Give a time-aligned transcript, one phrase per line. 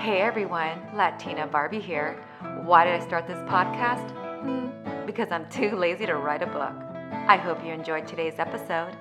[0.00, 2.18] Hey everyone, Latina Barbie here.
[2.64, 4.10] Why did I start this podcast?
[4.40, 6.72] Hmm, because I'm too lazy to write a book.
[7.28, 8.96] I hope you enjoyed today's episode.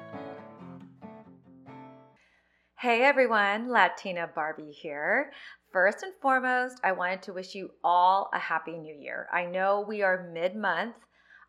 [2.77, 5.31] Hey everyone, Latina Barbie here.
[5.71, 9.29] First and foremost, I wanted to wish you all a happy new year.
[9.31, 10.95] I know we are mid month.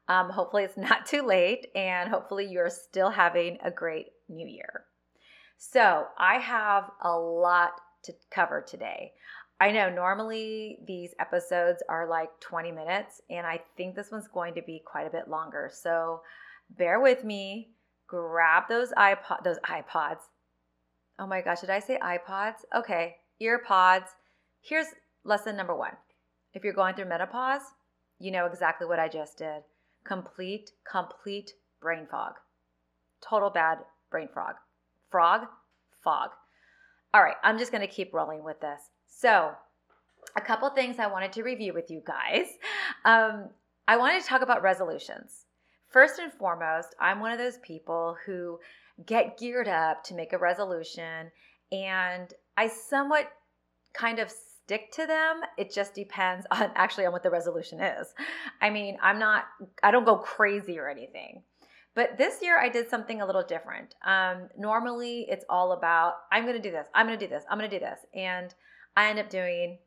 [0.06, 4.84] Um, hopefully, it's not too late, and hopefully, you're still having a great new year.
[5.58, 7.72] So, I have a lot
[8.04, 9.12] to cover today.
[9.60, 14.54] I know normally these episodes are like 20 minutes, and I think this one's going
[14.54, 15.70] to be quite a bit longer.
[15.72, 16.22] So
[16.78, 17.68] bear with me.
[18.06, 20.20] Grab those iPod, those iPods.
[21.18, 22.64] Oh my gosh, did I say iPods?
[22.74, 24.10] Okay, ear pods.
[24.62, 24.86] Here's
[25.24, 25.92] lesson number one.
[26.54, 27.60] If you're going through menopause,
[28.18, 29.62] you know exactly what I just did.
[30.04, 32.32] Complete, complete brain fog.
[33.20, 33.78] Total bad
[34.10, 34.54] brain fog.
[35.10, 35.42] Frog,
[36.02, 36.30] fog.
[37.12, 38.80] All right, I'm just going to keep rolling with this.
[39.10, 39.52] So,
[40.36, 42.46] a couple things I wanted to review with you guys.
[43.04, 43.50] Um,
[43.86, 45.44] I wanted to talk about resolutions.
[45.88, 48.58] First and foremost, I'm one of those people who
[49.04, 51.30] get geared up to make a resolution
[51.72, 53.30] and I somewhat
[53.92, 55.40] kind of stick to them.
[55.58, 58.14] It just depends on actually on what the resolution is.
[58.60, 59.44] I mean, I'm not,
[59.82, 61.42] I don't go crazy or anything.
[61.96, 63.96] But this year I did something a little different.
[64.06, 67.42] Um, normally it's all about, I'm going to do this, I'm going to do this,
[67.50, 67.98] I'm going to do this.
[68.14, 68.54] And
[69.00, 69.78] I end up doing,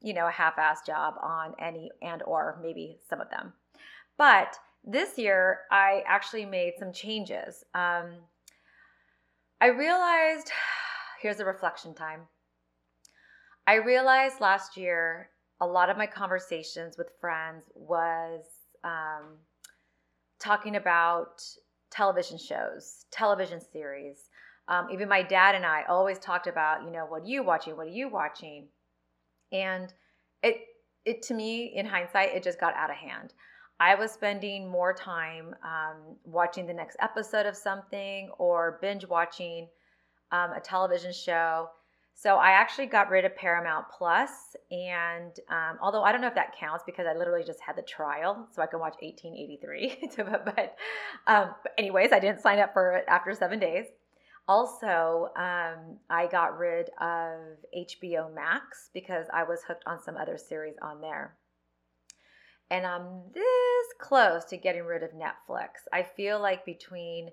[0.00, 3.52] you know, a half-ass job on any and or maybe some of them.
[4.16, 7.64] But this year, I actually made some changes.
[7.74, 8.12] Um,
[9.60, 10.52] I realized,
[11.20, 12.20] here's a reflection time.
[13.66, 18.44] I realized last year a lot of my conversations with friends was
[18.84, 19.38] um,
[20.38, 21.42] talking about
[21.90, 24.29] television shows, television series,
[24.70, 27.76] um, even my dad and I always talked about, you know, what are you watching?
[27.76, 28.68] What are you watching?
[29.50, 29.92] And
[30.44, 30.58] it,
[31.04, 33.34] it to me, in hindsight, it just got out of hand.
[33.80, 39.66] I was spending more time um, watching the next episode of something or binge watching
[40.30, 41.68] um, a television show.
[42.14, 44.30] So I actually got rid of Paramount Plus,
[44.70, 47.82] and um, although I don't know if that counts because I literally just had the
[47.82, 50.10] trial, so I can watch 1883.
[50.44, 50.76] but,
[51.26, 53.86] um, but anyways, I didn't sign up for it after seven days.
[54.50, 57.38] Also, um, I got rid of
[57.72, 61.36] HBO Max because I was hooked on some other series on there.
[62.68, 65.86] And I'm this close to getting rid of Netflix.
[65.92, 67.28] I feel like between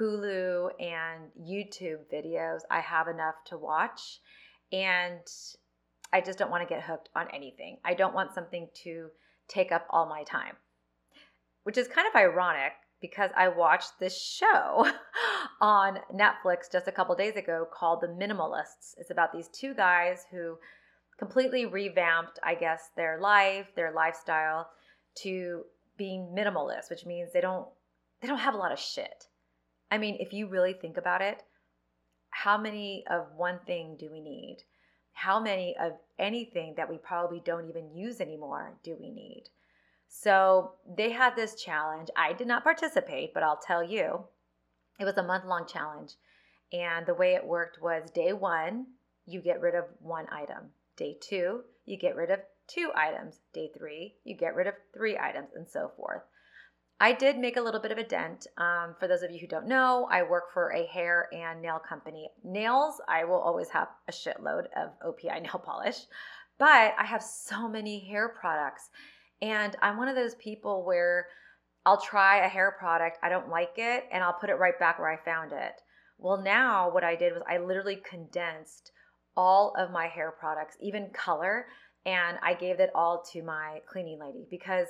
[0.00, 4.18] Hulu and YouTube videos, I have enough to watch.
[4.72, 5.20] And
[6.12, 7.78] I just don't want to get hooked on anything.
[7.84, 9.10] I don't want something to
[9.46, 10.56] take up all my time,
[11.62, 14.90] which is kind of ironic because I watched this show
[15.60, 18.94] on Netflix just a couple days ago called The Minimalists.
[18.98, 20.58] It's about these two guys who
[21.18, 24.68] completely revamped, I guess, their life, their lifestyle
[25.22, 25.64] to
[25.96, 27.66] being minimalist, which means they don't
[28.20, 29.26] they don't have a lot of shit.
[29.90, 31.42] I mean, if you really think about it,
[32.30, 34.58] how many of one thing do we need?
[35.12, 39.44] How many of anything that we probably don't even use anymore do we need?
[40.22, 42.08] So they had this challenge.
[42.16, 44.24] I did not participate, but I'll tell you,
[44.98, 46.12] it was a month long challenge.
[46.72, 48.86] And the way it worked was day one,
[49.26, 50.70] you get rid of one item.
[50.96, 53.40] Day two, you get rid of two items.
[53.52, 56.22] Day three, you get rid of three items, and so forth.
[56.98, 58.46] I did make a little bit of a dent.
[58.56, 61.78] Um, for those of you who don't know, I work for a hair and nail
[61.78, 62.30] company.
[62.42, 66.06] Nails, I will always have a shitload of OPI nail polish,
[66.58, 68.88] but I have so many hair products.
[69.42, 71.26] And I'm one of those people where
[71.84, 74.98] I'll try a hair product, I don't like it, and I'll put it right back
[74.98, 75.80] where I found it.
[76.18, 78.92] Well, now what I did was I literally condensed
[79.36, 81.66] all of my hair products, even color,
[82.06, 84.88] and I gave it all to my cleaning lady because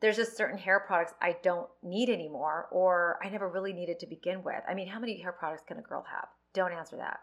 [0.00, 4.06] there's just certain hair products I don't need anymore or I never really needed to
[4.06, 4.62] begin with.
[4.68, 6.28] I mean, how many hair products can a girl have?
[6.54, 7.20] Don't answer that.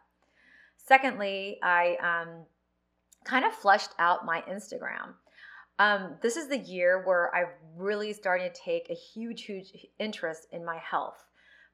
[0.78, 2.46] Secondly, I um,
[3.24, 5.16] kind of flushed out my Instagram.
[5.80, 10.48] Um, this is the year where I'm really starting to take a huge, huge interest
[10.52, 11.24] in my health.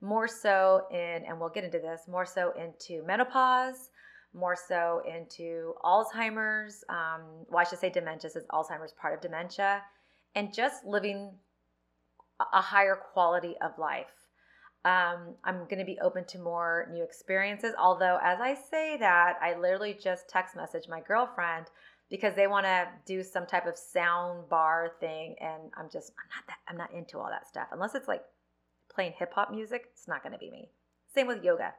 [0.01, 3.89] More so in, and we'll get into this, more so into menopause,
[4.33, 6.83] more so into Alzheimer's.
[6.89, 9.81] Um, well, I should say dementia, since Alzheimer's part of dementia,
[10.35, 11.31] and just living
[12.51, 14.07] a higher quality of life.
[14.85, 17.73] Um, I'm going to be open to more new experiences.
[17.79, 21.67] Although, as I say that, I literally just text message my girlfriend
[22.13, 26.29] because they want to do some type of sound bar thing and I'm just I'm
[26.29, 27.69] not that I'm not into all that stuff.
[27.71, 28.21] Unless it's like
[28.93, 30.69] playing hip hop music it's not going to be me.
[31.15, 31.73] Same with yoga.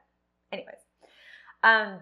[0.51, 0.83] Anyways.
[1.63, 2.01] Um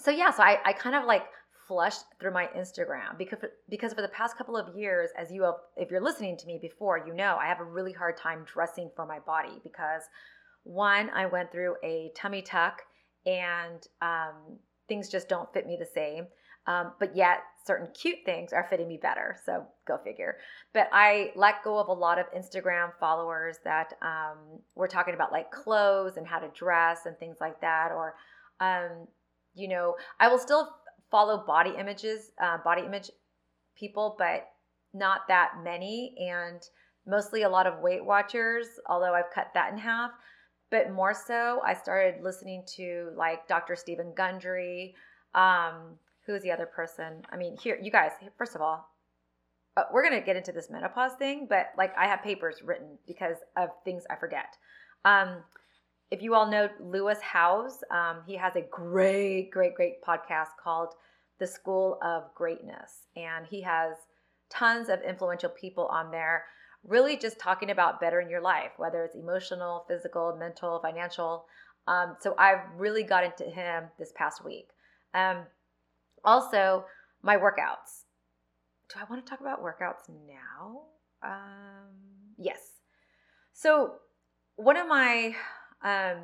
[0.00, 1.22] so yeah so I, I kind of like
[1.68, 3.38] flushed through my Instagram because
[3.68, 6.58] because for the past couple of years, as you have, if you're listening to me
[6.60, 10.02] before, you know I have a really hard time dressing for my body because
[10.64, 12.82] one, I went through a tummy tuck
[13.24, 14.58] and um,
[14.88, 16.26] things just don't fit me the same.
[16.66, 19.36] Um, but yet, certain cute things are fitting me better.
[19.44, 20.36] So go figure.
[20.72, 24.38] But I let go of a lot of Instagram followers that um,
[24.74, 27.90] were talking about like clothes and how to dress and things like that.
[27.92, 28.14] Or,
[28.60, 29.08] um,
[29.54, 30.70] you know, I will still
[31.10, 33.10] follow body images, uh, body image
[33.76, 34.48] people, but
[34.94, 36.14] not that many.
[36.18, 36.62] And
[37.06, 40.10] mostly a lot of Weight Watchers, although I've cut that in half.
[40.70, 43.76] But more so, I started listening to like Dr.
[43.76, 44.94] Steven Gundry.
[45.34, 47.22] Um, who's the other person?
[47.30, 48.90] I mean, here, you guys, first of all,
[49.76, 52.98] uh, we're going to get into this menopause thing, but like I have papers written
[53.06, 54.56] because of things I forget.
[55.04, 55.42] Um,
[56.10, 60.94] if you all know Lewis Howes, um, he has a great, great, great podcast called
[61.38, 63.08] The School of Greatness.
[63.16, 63.96] And he has
[64.48, 66.44] tons of influential people on there,
[66.84, 71.46] really just talking about bettering your life, whether it's emotional, physical, mental, financial.
[71.88, 74.68] Um, so I've really got into him this past week.
[75.12, 75.38] Um,
[76.26, 76.84] also,
[77.22, 78.04] my workouts.
[78.92, 80.82] Do I want to talk about workouts now?
[81.22, 81.94] Um,
[82.36, 82.58] yes.
[83.52, 83.94] So,
[84.56, 85.34] one of my
[85.82, 86.18] um,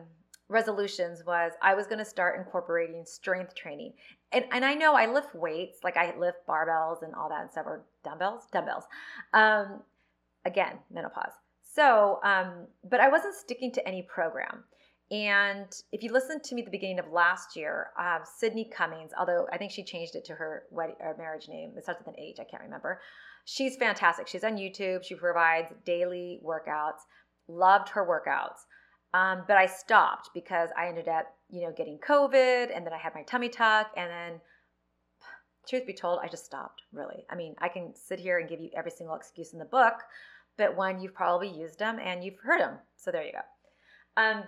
[0.49, 3.95] resolutions was I was going to start incorporating strength training.
[4.33, 7.51] And, and I know I lift weights, like I lift barbells and all that and
[7.51, 8.85] stuff, or dumbbells, dumbbells.
[9.33, 9.81] Um,
[10.45, 11.33] again, menopause.
[11.63, 14.65] So, um, but I wasn't sticking to any program.
[15.13, 19.13] And if you listened to me at the beginning of last year, uh, Sydney Cummings,
[19.19, 22.09] although I think she changed it to her wedding or marriage name, it starts with
[22.09, 22.99] an H, I can't remember.
[23.45, 24.27] She's fantastic.
[24.27, 25.05] She's on YouTube.
[25.05, 27.01] She provides daily workouts.
[27.47, 28.61] Loved her workouts.
[29.13, 32.99] Um, but I stopped because I ended up, you know, getting COVID and then I
[32.99, 33.91] had my tummy tuck.
[33.95, 34.41] And then,
[35.69, 37.27] truth be told, I just stopped really.
[37.31, 39.95] I mean, I can sit here and give you every single excuse in the book,
[40.57, 42.79] but one, you've probably used them and you've heard them.
[42.97, 44.23] So there you go.
[44.23, 44.45] Um,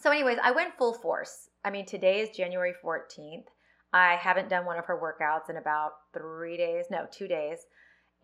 [0.00, 1.48] so, anyways, I went full force.
[1.64, 3.44] I mean, today is January 14th.
[3.92, 7.66] I haven't done one of her workouts in about three days, no, two days.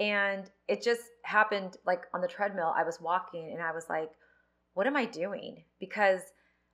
[0.01, 2.73] And it just happened like on the treadmill.
[2.77, 4.11] I was walking and I was like,
[4.75, 5.65] what am I doing?
[5.79, 6.21] Because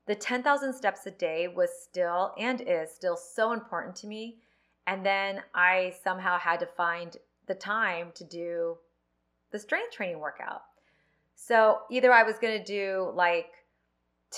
[0.06, 4.38] the 10,000 steps a day was still and is still so important to me.
[4.87, 8.76] And then I somehow had to find the time to do
[9.50, 10.62] the strength training workout.
[11.35, 13.52] So either I was going to do like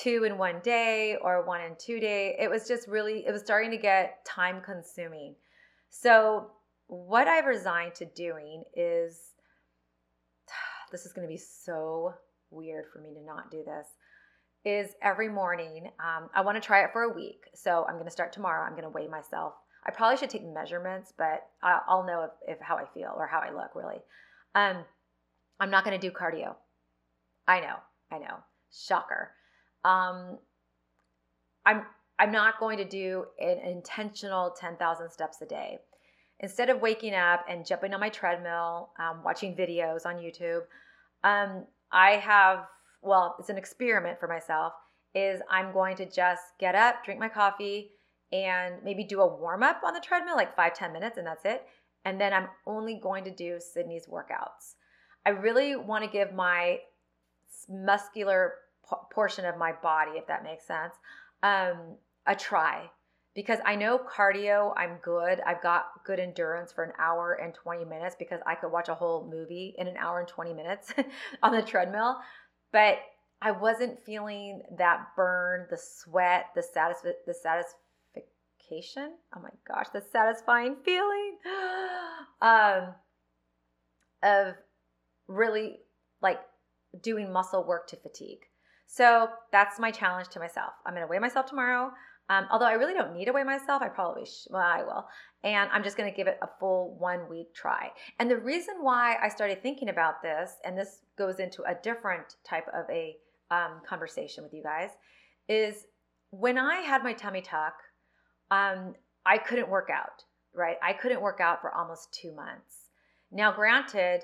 [0.02, 2.36] two in one day or one in two day.
[2.38, 5.34] It was just really, it was starting to get time consuming.
[5.90, 6.50] So,
[6.88, 9.18] what I've resigned to doing is
[10.92, 12.14] this is going to be so
[12.50, 13.86] weird for me to not do this.
[14.64, 17.44] Is every morning, um, I want to try it for a week.
[17.54, 18.64] So, I'm going to start tomorrow.
[18.64, 19.54] I'm going to weigh myself.
[19.86, 23.38] I probably should take measurements, but I'll know if, if how I feel or how
[23.38, 24.02] I look really.
[24.56, 24.84] Um,
[25.60, 26.56] I'm not going to do cardio.
[27.46, 27.76] I know,
[28.10, 28.38] I know.
[28.72, 29.30] Shocker
[29.86, 30.38] um,
[31.64, 31.82] I'm
[32.18, 35.78] I'm not going to do an intentional 10,000 steps a day.
[36.40, 40.62] Instead of waking up and jumping on my treadmill, um, watching videos on YouTube,
[41.24, 42.66] um, I have
[43.02, 44.72] well, it's an experiment for myself.
[45.14, 47.92] Is I'm going to just get up, drink my coffee,
[48.32, 51.44] and maybe do a warm up on the treadmill, like five ten minutes, and that's
[51.44, 51.64] it.
[52.04, 54.74] And then I'm only going to do Sydney's workouts.
[55.24, 56.78] I really want to give my
[57.68, 58.54] muscular
[59.10, 60.94] portion of my body, if that makes sense,
[61.42, 62.90] um, a try.
[63.34, 65.40] Because I know cardio, I'm good.
[65.40, 68.94] I've got good endurance for an hour and 20 minutes because I could watch a
[68.94, 70.94] whole movie in an hour and 20 minutes
[71.42, 72.16] on the treadmill.
[72.72, 72.98] But
[73.42, 79.12] I wasn't feeling that burn, the sweat, the satisf- the satisfaction.
[79.36, 81.36] Oh my gosh, the satisfying feeling
[82.40, 82.94] um,
[84.22, 84.54] of
[85.28, 85.80] really
[86.22, 86.40] like
[87.02, 88.46] doing muscle work to fatigue.
[88.86, 90.72] So that's my challenge to myself.
[90.84, 91.90] I'm going to weigh myself tomorrow.
[92.28, 95.06] Um, although I really don't need to weigh myself, I probably sh- well I will,
[95.44, 97.90] and I'm just going to give it a full one week try.
[98.18, 102.34] And the reason why I started thinking about this, and this goes into a different
[102.44, 103.16] type of a
[103.52, 104.90] um, conversation with you guys,
[105.48, 105.86] is
[106.30, 107.74] when I had my tummy tuck,
[108.50, 110.24] um, I couldn't work out.
[110.52, 112.88] Right, I couldn't work out for almost two months.
[113.30, 114.22] Now, granted,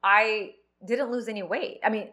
[0.00, 0.52] I
[0.86, 1.80] didn't lose any weight.
[1.82, 2.10] I mean,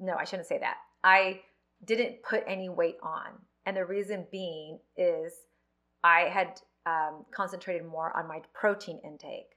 [0.00, 0.76] no, I shouldn't say that.
[1.02, 1.40] I
[1.84, 3.32] didn't put any weight on.
[3.66, 5.32] And the reason being is
[6.02, 9.56] I had um, concentrated more on my protein intake.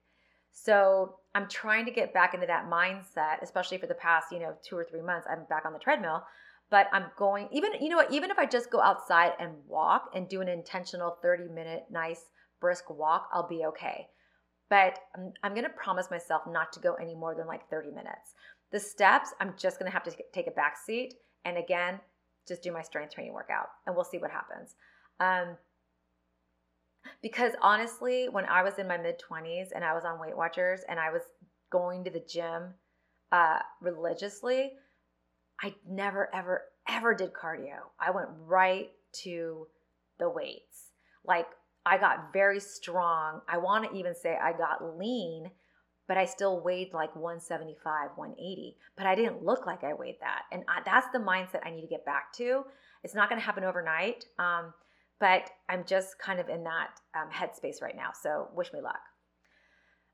[0.51, 4.55] So I'm trying to get back into that mindset, especially for the past, you know,
[4.67, 5.27] two or three months.
[5.29, 6.23] I'm back on the treadmill,
[6.71, 10.09] but I'm going, even, you know what, even if I just go outside and walk
[10.15, 12.21] and do an intentional 30 minute nice
[12.59, 14.07] brisk walk, I'll be okay.
[14.69, 17.89] But I'm, I'm going to promise myself not to go any more than like 30
[17.89, 18.33] minutes.
[18.71, 21.15] The steps, I'm just to have to take a back seat.
[21.45, 21.99] And again,
[22.47, 24.75] just do my strength training workout and we'll see what happens.
[25.19, 25.57] Um,
[27.21, 30.81] because honestly, when I was in my mid 20s and I was on Weight Watchers
[30.89, 31.21] and I was
[31.69, 32.73] going to the gym
[33.31, 34.73] uh, religiously,
[35.61, 37.77] I never, ever, ever did cardio.
[37.99, 38.89] I went right
[39.23, 39.67] to
[40.19, 40.91] the weights.
[41.25, 41.47] Like
[41.85, 43.41] I got very strong.
[43.47, 45.51] I want to even say I got lean,
[46.07, 48.77] but I still weighed like 175, 180.
[48.95, 50.43] But I didn't look like I weighed that.
[50.51, 52.63] And I, that's the mindset I need to get back to.
[53.03, 54.73] It's not going to happen overnight, um,
[55.19, 58.09] but I'm just kind of in that um, headspace right now.
[58.19, 58.99] So wish me luck.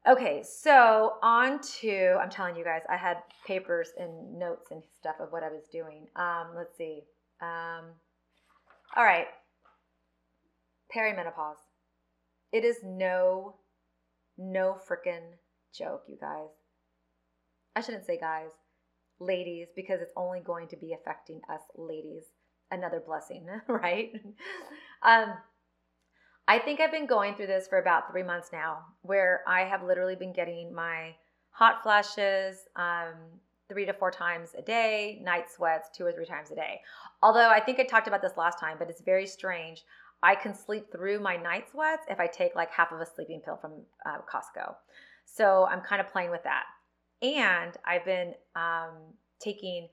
[0.06, 5.16] Okay, so on to, I'm telling you guys, I had papers and notes and stuff
[5.22, 6.08] of what I was doing.
[6.18, 7.04] Um, let's see.
[7.42, 7.86] Um,
[8.98, 9.28] all right,
[10.94, 11.56] perimenopause.
[12.52, 13.56] It is no,
[14.38, 15.22] no freaking
[15.78, 16.50] joke, you guys.
[17.76, 18.52] I shouldn't say guys,
[19.20, 22.24] ladies, because it's only going to be affecting us ladies.
[22.72, 24.12] Another blessing, right?
[25.04, 25.34] um,
[26.48, 29.84] I think I've been going through this for about three months now, where I have
[29.84, 31.16] literally been getting my
[31.52, 33.14] hot flashes um,
[33.70, 36.82] three to four times a day, night sweats two or three times a day.
[37.22, 39.84] Although I think I talked about this last time, but it's very strange.
[40.22, 43.42] I can sleep through my night sweats if I take like half of a sleeping
[43.42, 43.74] pill from
[44.06, 44.76] uh, Costco.
[45.26, 46.64] So I'm kind of playing with that.
[47.22, 48.98] And I've been um,
[49.40, 49.88] taking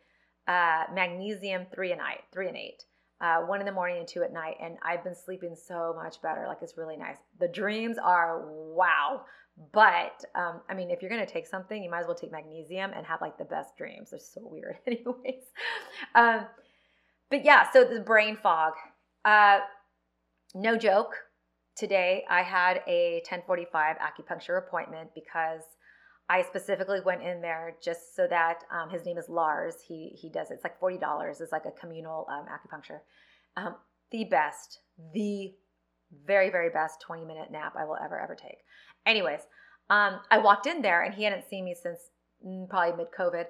[0.48, 2.84] uh, magnesium three a night, three and eight,
[3.20, 4.56] uh, one in the morning and two at night.
[4.60, 6.44] And I've been sleeping so much better.
[6.46, 7.18] Like it's really nice.
[7.38, 9.22] The dreams are wow.
[9.72, 12.92] But um, I mean, if you're to take something, you might as well take magnesium
[12.94, 14.10] and have like the best dreams.
[14.10, 15.44] They're so weird, anyways.
[16.14, 16.46] Um,
[17.30, 18.72] but yeah, so the brain fog.
[19.24, 19.60] Uh,
[20.54, 21.14] no joke,
[21.80, 25.62] today I had a 1045 acupuncture appointment because
[26.28, 29.76] I specifically went in there just so that um, his name is Lars.
[29.88, 30.54] He he does it.
[30.54, 31.40] It's like forty dollars.
[31.40, 33.00] It's like a communal um, acupuncture.
[33.56, 33.74] Um,
[34.12, 34.78] the best,
[35.12, 35.52] the
[36.24, 38.58] very very best twenty minute nap I will ever ever take.
[39.06, 39.40] Anyways,
[39.88, 41.98] um, I walked in there and he hadn't seen me since
[42.46, 43.46] mm, probably mid COVID,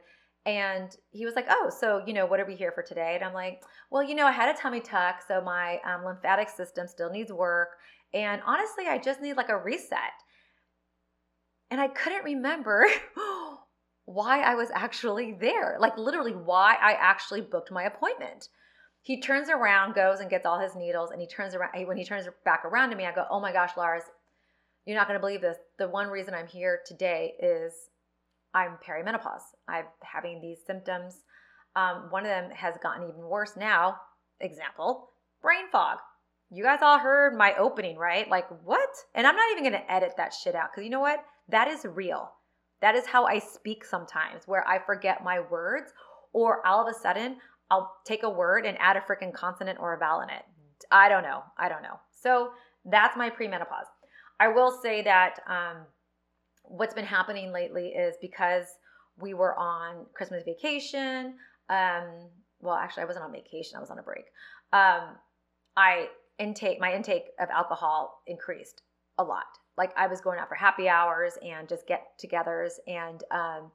[0.47, 3.13] and he was like, Oh, so, you know, what are we here for today?
[3.15, 6.49] And I'm like, Well, you know, I had a tummy tuck, so my um, lymphatic
[6.49, 7.69] system still needs work.
[8.13, 9.99] And honestly, I just need like a reset.
[11.71, 12.87] And I couldn't remember
[14.05, 18.49] why I was actually there, like literally why I actually booked my appointment.
[19.03, 21.71] He turns around, goes and gets all his needles, and he turns around.
[21.87, 24.03] When he turns back around to me, I go, Oh my gosh, Lars,
[24.85, 25.57] you're not going to believe this.
[25.79, 27.73] The one reason I'm here today is
[28.53, 29.55] I'm perimenopause.
[29.69, 31.23] I'm having these symptoms.
[31.77, 33.97] Um, one of them has gotten even worse now.
[34.41, 35.99] Example, brain fog.
[36.53, 38.29] You guys all heard my opening, right?
[38.29, 38.91] Like, what?
[39.15, 41.25] And I'm not even going to edit that shit out because you know what?
[41.49, 42.31] That is real.
[42.81, 45.93] That is how I speak sometimes, where I forget my words,
[46.33, 47.37] or all of a sudden
[47.71, 50.43] I'll take a word and add a freaking consonant or a vowel in it.
[50.91, 51.43] I don't know.
[51.57, 52.01] I don't know.
[52.11, 52.51] So
[52.85, 53.87] that's my premenopause.
[54.41, 55.87] I will say that um,
[56.65, 58.65] what's been happening lately is because
[59.19, 61.35] we were on Christmas vacation.
[61.69, 62.31] Um,
[62.61, 63.77] well, actually, I wasn't on vacation.
[63.77, 64.25] I was on a break.
[64.73, 65.17] Um,
[65.77, 66.09] I
[66.41, 68.83] intake my intake of alcohol increased
[69.19, 69.45] a lot.
[69.77, 73.71] Like I was going out for happy hours and just get-togethers, and um,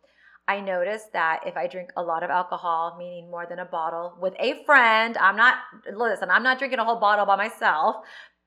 [0.48, 4.18] I noticed that if I drink a lot of alcohol, meaning more than a bottle,
[4.20, 5.56] with a friend, I'm not
[5.92, 6.30] listen.
[6.30, 7.98] I'm not drinking a whole bottle by myself,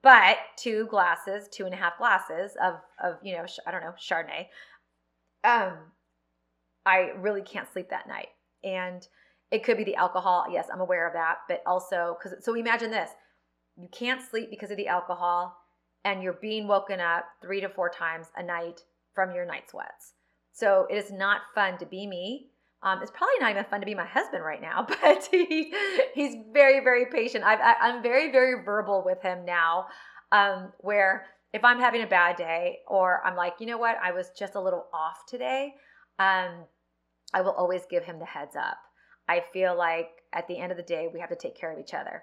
[0.02, 3.94] but two glasses, two and a half glasses of of you know I don't know
[3.98, 4.46] Chardonnay.
[5.44, 5.75] Um,
[6.87, 8.28] I really can't sleep that night,
[8.62, 9.06] and
[9.50, 10.46] it could be the alcohol.
[10.50, 13.10] Yes, I'm aware of that, but also because so imagine this:
[13.78, 15.56] you can't sleep because of the alcohol,
[16.04, 18.82] and you're being woken up three to four times a night
[19.14, 20.14] from your night sweats.
[20.52, 22.50] So it is not fun to be me.
[22.82, 25.73] Um, it's probably not even fun to be my husband right now, but he,
[26.14, 27.44] he's very, very patient.
[27.44, 29.87] i am very, very verbal with him now,
[30.32, 34.12] um, where if I'm having a bad day or I'm like, you know what, I
[34.12, 35.75] was just a little off today,
[36.18, 36.64] um,
[37.32, 38.78] I will always give him the heads up.
[39.28, 41.78] I feel like at the end of the day, we have to take care of
[41.78, 42.23] each other.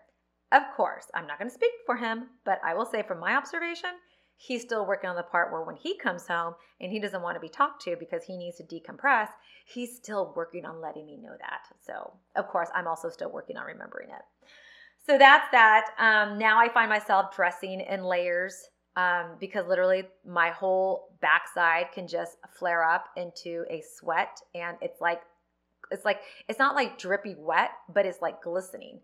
[0.56, 3.36] Of course, I'm not going to speak for him, but I will say from my
[3.36, 3.90] observation,
[4.38, 7.36] he's still working on the part where when he comes home and he doesn't want
[7.36, 9.28] to be talked to because he needs to decompress,
[9.66, 11.68] he's still working on letting me know that.
[11.86, 14.22] So, of course, I'm also still working on remembering it.
[15.06, 15.88] So that's that.
[16.00, 18.56] Um, now I find myself dressing in layers
[18.96, 25.02] um, because literally my whole backside can just flare up into a sweat, and it's
[25.02, 25.20] like
[25.92, 29.02] it's like it's not like drippy wet, but it's like glistening,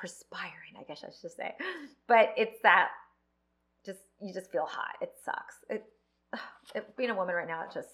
[0.00, 0.74] perspiring.
[0.78, 1.54] I guess I should say,
[2.08, 2.88] but it's that
[3.84, 4.96] just you just feel hot.
[5.00, 5.56] It sucks.
[5.68, 5.84] It,
[6.74, 7.88] it being a woman right now, it just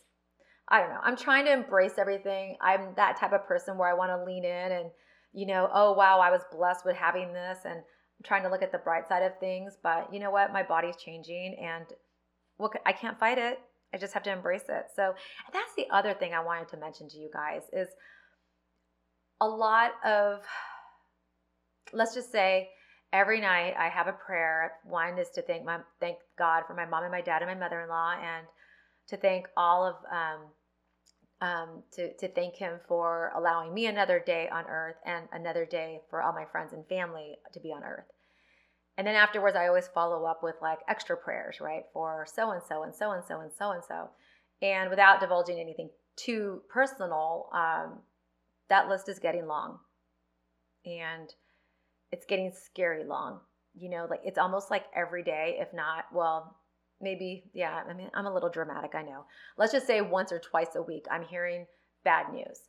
[0.68, 1.00] I don't know.
[1.02, 2.56] I'm trying to embrace everything.
[2.60, 4.90] I'm that type of person where I want to lean in and
[5.32, 8.62] you know, oh wow, I was blessed with having this and I'm trying to look
[8.62, 10.52] at the bright side of things, but you know what?
[10.52, 11.86] My body's changing and
[12.58, 13.60] well, I can't fight it.
[13.92, 14.86] I just have to embrace it.
[14.94, 15.14] So,
[15.52, 17.88] that's the other thing I wanted to mention to you guys is
[19.40, 20.40] a lot of
[21.92, 22.70] let's just say
[23.12, 24.72] every night I have a prayer.
[24.84, 27.58] One is to thank my thank God for my mom and my dad and my
[27.58, 28.46] mother-in-law, and
[29.08, 34.48] to thank all of um, um, to to thank Him for allowing me another day
[34.52, 38.06] on Earth and another day for all my friends and family to be on Earth.
[38.98, 42.62] And then afterwards, I always follow up with like extra prayers, right, for so and
[42.66, 44.10] so and so and so and so and so,
[44.62, 47.50] and without divulging anything too personal.
[47.52, 48.00] Um,
[48.68, 49.78] that list is getting long,
[50.84, 51.28] and
[52.12, 53.40] it's getting scary long.
[53.74, 56.56] You know, like it's almost like every day, if not, well,
[57.00, 59.26] maybe, yeah, I mean, I'm a little dramatic, I know.
[59.58, 61.66] Let's just say once or twice a week, I'm hearing
[62.04, 62.60] bad news.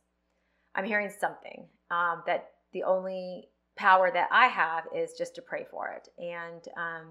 [0.74, 5.64] I'm hearing something um, that the only power that I have is just to pray
[5.70, 6.08] for it.
[6.22, 7.08] And, um,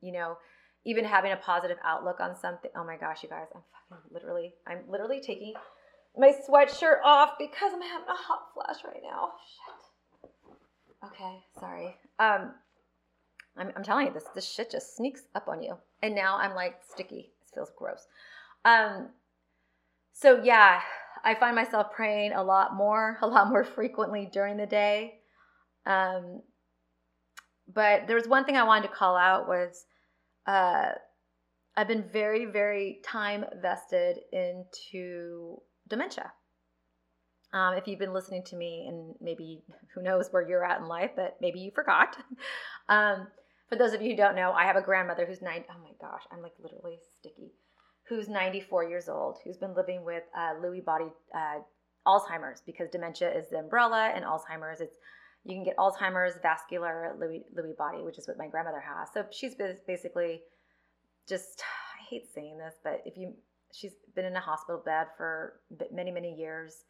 [0.00, 0.38] you know,
[0.86, 2.70] even having a positive outlook on something.
[2.74, 5.52] Oh my gosh, you guys, I'm fucking literally, I'm literally taking
[6.16, 9.32] my sweatshirt off because I'm having a hot flash right now.
[9.44, 9.91] Shit.
[11.04, 11.96] Okay, sorry.
[12.18, 12.52] Um,
[13.56, 16.54] I'm, I'm telling you, this this shit just sneaks up on you, and now I'm
[16.54, 17.32] like sticky.
[17.42, 18.06] It feels gross.
[18.64, 19.08] Um,
[20.12, 20.80] so yeah,
[21.24, 25.14] I find myself praying a lot more, a lot more frequently during the day.
[25.86, 26.42] Um,
[27.72, 29.86] but there was one thing I wanted to call out was,
[30.46, 30.90] uh,
[31.76, 36.32] I've been very, very time vested into dementia.
[37.52, 39.62] Um, if you've been listening to me, and maybe
[39.94, 42.16] who knows where you're at in life, but maybe you forgot.
[42.88, 43.26] um,
[43.68, 45.64] for those of you who don't know, I have a grandmother who's nine.
[45.70, 47.52] Oh my gosh, I'm like literally sticky.
[48.08, 51.60] Who's 94 years old, who's been living with uh, Lewy body uh,
[52.06, 54.96] Alzheimer's because dementia is the umbrella, and Alzheimer's it's
[55.44, 59.08] you can get Alzheimer's, vascular Lewy, Lewy body, which is what my grandmother has.
[59.12, 59.54] So she's
[59.86, 60.42] basically
[61.28, 61.62] just
[61.98, 63.34] I hate saying this, but if you
[63.72, 65.60] she's been in a hospital bed for
[65.90, 66.84] many many years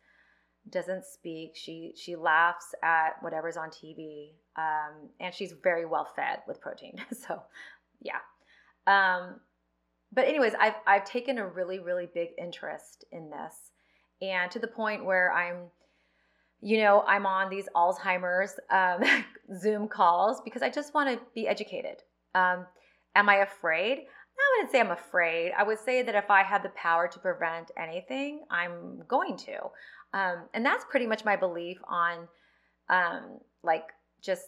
[0.70, 1.52] doesn't speak.
[1.54, 7.00] She she laughs at whatever's on TV, um, and she's very well fed with protein.
[7.26, 7.42] so,
[8.00, 8.20] yeah.
[8.86, 9.40] Um,
[10.12, 13.54] but anyways, I've I've taken a really really big interest in this,
[14.20, 15.70] and to the point where I'm,
[16.60, 19.02] you know, I'm on these Alzheimer's um,
[19.58, 22.02] Zoom calls because I just want to be educated.
[22.34, 22.66] Um,
[23.16, 23.98] am I afraid?
[23.98, 25.52] I wouldn't say I'm afraid.
[25.56, 29.58] I would say that if I had the power to prevent anything, I'm going to.
[30.14, 32.28] Um, and that's pretty much my belief on
[32.88, 33.84] um, like
[34.20, 34.46] just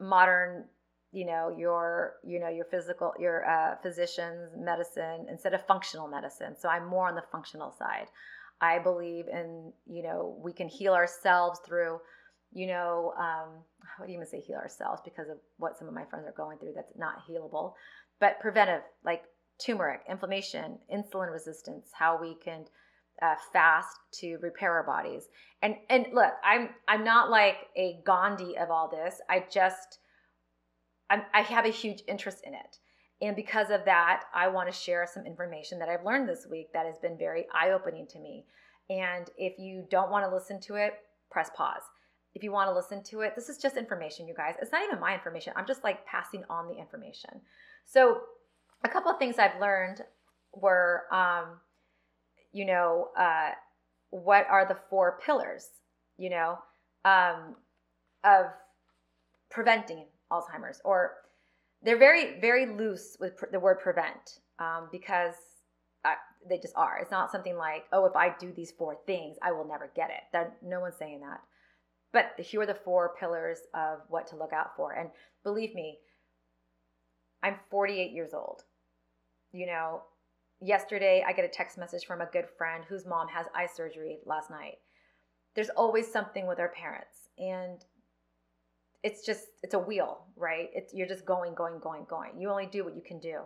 [0.00, 0.64] modern
[1.12, 6.56] you know your you know your physical your uh, physicians medicine instead of functional medicine.
[6.58, 8.06] So i'm more on the functional side.
[8.60, 12.00] I believe in you know we can heal ourselves through
[12.52, 13.48] you know um,
[13.82, 16.58] i would even say heal ourselves because of what some of my friends are going
[16.58, 17.74] through that's not healable
[18.20, 19.22] but preventive like
[19.64, 22.64] turmeric inflammation insulin resistance how we can
[23.22, 25.28] uh, fast to repair our bodies.
[25.62, 29.20] And and look, I'm I'm not like a Gandhi of all this.
[29.30, 29.98] I just
[31.08, 32.78] I'm, I have a huge interest in it.
[33.20, 36.72] And because of that, I want to share some information that I've learned this week
[36.72, 38.46] that has been very eye opening to me.
[38.90, 40.94] And if you don't want to listen to it,
[41.30, 41.82] press pause.
[42.34, 44.54] If you want to listen to it, this is just information, you guys.
[44.60, 45.52] It's not even my information.
[45.54, 47.42] I'm just like passing on the information.
[47.84, 48.22] So,
[48.84, 50.00] a couple of things I've learned
[50.54, 51.60] were um,
[52.52, 53.50] you know, uh,
[54.10, 55.66] what are the four pillars,
[56.18, 56.58] you know,
[57.04, 57.56] um,
[58.24, 58.46] of
[59.50, 60.80] preventing Alzheimer's?
[60.84, 61.14] Or
[61.82, 65.34] they're very, very loose with the word prevent um, because
[66.04, 66.14] I,
[66.48, 66.98] they just are.
[67.00, 70.10] It's not something like, oh, if I do these four things, I will never get
[70.10, 70.22] it.
[70.32, 71.40] That no one's saying that.
[72.12, 74.92] But here are the four pillars of what to look out for.
[74.92, 75.08] And
[75.42, 75.98] believe me,
[77.42, 78.62] I'm 48 years old.
[79.52, 80.02] You know,
[80.62, 84.18] yesterday I get a text message from a good friend whose mom has eye surgery
[84.24, 84.76] last night.
[85.54, 87.84] There's always something with our parents and
[89.02, 90.68] it's just it's a wheel, right?
[90.74, 92.38] It's you're just going going going going.
[92.38, 93.40] You only do what you can do.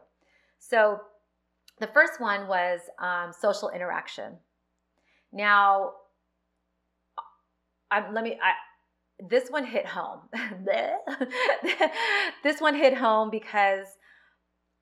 [0.58, 1.00] So
[1.80, 4.36] the first one was um, social interaction.
[5.32, 5.92] Now,
[7.90, 8.38] I'm, let me.
[8.42, 8.52] I,
[9.28, 10.20] this one hit home.
[12.42, 13.86] this one hit home because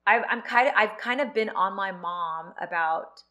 [0.06, 3.22] I've, I'm kind of I've kind of been on my mom about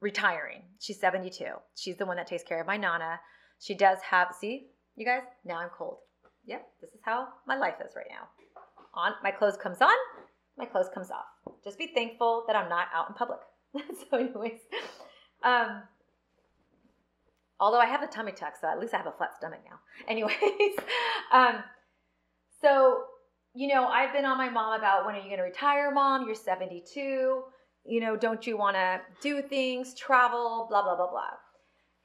[0.00, 0.62] retiring.
[0.80, 1.44] She's 72.
[1.76, 3.20] She's the one that takes care of my nana.
[3.60, 5.22] She does have see you guys.
[5.44, 5.98] Now I'm cold.
[6.46, 8.28] Yep, this is how my life is right now.
[8.94, 9.94] On my clothes comes on,
[10.56, 11.54] my clothes comes off.
[11.64, 13.40] Just be thankful that I'm not out in public.
[13.74, 14.60] so, anyways,
[15.42, 15.82] um,
[17.58, 19.80] although I have a tummy tuck, so at least I have a flat stomach now.
[20.06, 20.36] Anyways,
[21.32, 21.64] um,
[22.60, 23.04] so
[23.54, 26.26] you know, I've been on my mom about when are you going to retire, mom?
[26.26, 27.42] You're 72.
[27.86, 31.30] You know, don't you want to do things, travel, blah blah blah blah.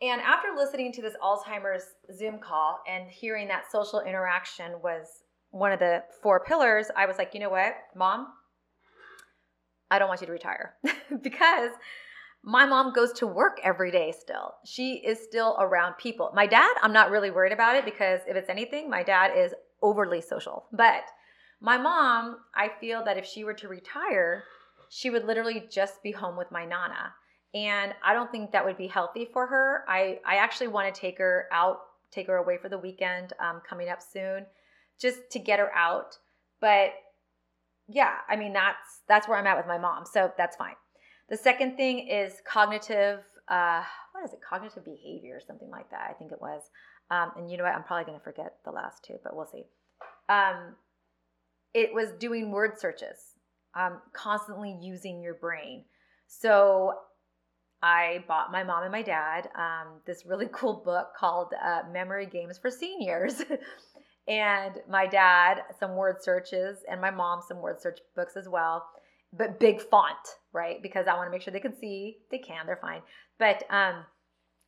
[0.01, 1.83] And after listening to this Alzheimer's
[2.15, 5.07] Zoom call and hearing that social interaction was
[5.51, 8.27] one of the four pillars, I was like, you know what, mom,
[9.89, 10.75] I don't want you to retire
[11.23, 11.71] because
[12.43, 14.53] my mom goes to work every day still.
[14.65, 16.31] She is still around people.
[16.33, 19.53] My dad, I'm not really worried about it because if it's anything, my dad is
[19.81, 20.65] overly social.
[20.71, 21.03] But
[21.61, 24.43] my mom, I feel that if she were to retire,
[24.89, 27.13] she would literally just be home with my nana.
[27.53, 29.83] And I don't think that would be healthy for her.
[29.87, 31.79] I, I actually want to take her out,
[32.11, 34.45] take her away for the weekend um, coming up soon,
[34.99, 36.17] just to get her out.
[36.61, 36.91] But
[37.87, 40.75] yeah, I mean that's that's where I'm at with my mom, so that's fine.
[41.29, 43.21] The second thing is cognitive.
[43.47, 44.39] Uh, what is it?
[44.47, 46.07] Cognitive behavior, or something like that.
[46.09, 46.61] I think it was.
[47.09, 47.73] Um, and you know what?
[47.73, 49.63] I'm probably going to forget the last two, but we'll see.
[50.27, 50.75] Um,
[51.73, 53.17] it was doing word searches,
[53.75, 55.85] um, constantly using your brain.
[56.27, 56.93] So
[57.81, 62.25] I bought my mom and my dad um, this really cool book called uh, Memory
[62.25, 63.41] Games for Seniors.
[64.27, 68.85] and my dad some word searches, and my mom some word search books as well,
[69.33, 70.17] but big font,
[70.53, 70.81] right?
[70.81, 72.17] Because I want to make sure they can see.
[72.31, 73.01] They can, they're fine.
[73.37, 74.05] But um,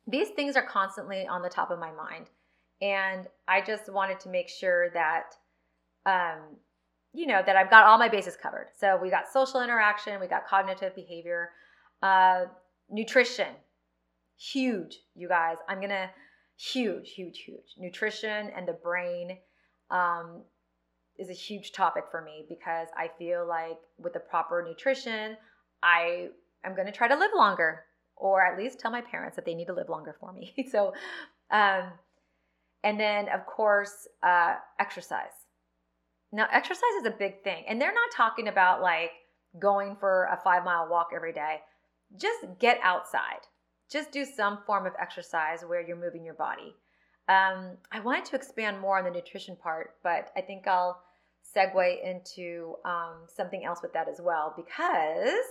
[0.06, 2.26] these things are constantly on the top of my mind.
[2.80, 5.34] And I just wanted to make sure that,
[6.06, 6.56] um,
[7.12, 8.68] you know, that I've got all my bases covered.
[8.78, 11.50] So we got social interaction, we got cognitive behavior.
[12.02, 12.46] Uh,
[12.90, 13.54] Nutrition,
[14.36, 15.56] huge, you guys.
[15.66, 16.10] I'm to,
[16.56, 17.74] huge, huge, huge.
[17.78, 19.38] Nutrition and the brain
[19.90, 20.42] um,
[21.18, 25.36] is a huge topic for me because I feel like with the proper nutrition,
[25.82, 26.28] I
[26.64, 27.84] am to try to live longer
[28.16, 30.54] or at least tell my parents that they need to live longer for me.
[30.70, 30.92] so,
[31.50, 31.84] um,
[32.84, 35.41] and then of course, uh, exercise.
[36.32, 39.10] Now, exercise is a big thing, and they're not talking about like
[39.58, 41.60] going for a five mile walk every day
[42.18, 43.46] just get outside.
[43.90, 46.74] Just do some form of exercise where you're moving your body.
[47.28, 51.02] Um, I wanted to expand more on the nutrition part, but I think I'll
[51.56, 55.44] segue into um, something else with that as well because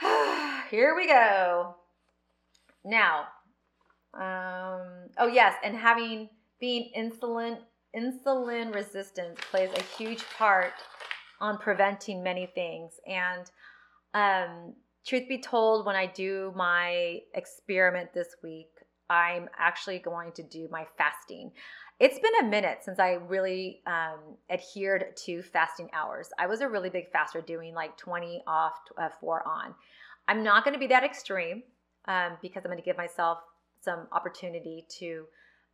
[0.70, 1.76] here we go.
[2.84, 3.26] Now,
[4.14, 6.30] um, oh yes, and having
[6.60, 7.58] being insulin
[7.96, 10.72] insulin resistance plays a huge part
[11.40, 13.50] on preventing many things and
[14.14, 14.74] um,
[15.06, 18.68] truth be told, when I do my experiment this week,
[19.08, 21.52] I'm actually going to do my fasting.
[21.98, 26.28] It's been a minute since I really um, adhered to fasting hours.
[26.38, 29.74] I was a really big faster doing like 20 off, uh, four on.
[30.28, 31.62] I'm not going to be that extreme
[32.06, 33.38] um, because I'm going to give myself
[33.82, 35.24] some opportunity to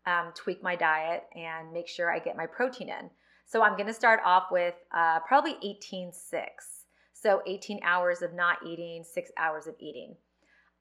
[0.07, 3.11] um, tweak my diet and make sure I get my protein in.
[3.45, 6.67] So I'm going to start off with uh, probably 18 6.
[7.13, 10.17] So 18 hours of not eating, six hours of eating.